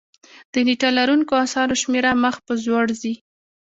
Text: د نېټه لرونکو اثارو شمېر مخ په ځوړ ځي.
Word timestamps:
د 0.51 0.53
نېټه 0.67 0.89
لرونکو 0.97 1.33
اثارو 1.45 1.75
شمېر 1.81 2.05
مخ 2.23 2.35
په 2.45 2.53
ځوړ 2.63 2.85
ځي. 3.01 3.13